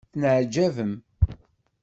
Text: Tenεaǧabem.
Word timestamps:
Tenεaǧabem. 0.11 0.91